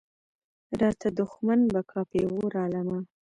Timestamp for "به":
1.71-1.81